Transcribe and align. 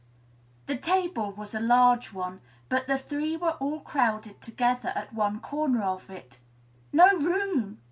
The 0.65 0.77
table 0.77 1.31
was 1.31 1.53
a 1.53 1.59
large 1.59 2.11
one, 2.11 2.41
but 2.69 2.87
the 2.87 2.97
three 2.97 3.37
were 3.37 3.51
all 3.51 3.81
crowded 3.81 4.41
together 4.41 4.91
at 4.95 5.13
one 5.13 5.39
corner 5.39 5.83
of 5.83 6.09
it. 6.09 6.39
"No 6.91 7.07
room! 7.17 7.77